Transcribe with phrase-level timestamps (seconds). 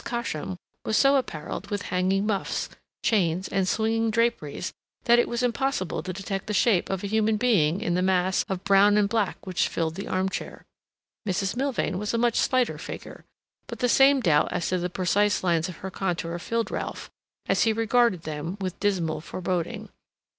[0.03, 2.69] Cosham was so appareled with hanging muffs,
[3.03, 7.37] chains, and swinging draperies that it was impossible to detect the shape of a human
[7.37, 10.65] being in the mass of brown and black which filled the arm chair.
[11.27, 11.55] Mrs.
[11.55, 13.25] Milvain was a much slighter figure;
[13.67, 17.11] but the same doubt as to the precise lines of her contour filled Ralph,
[17.45, 19.89] as he regarded them, with dismal foreboding.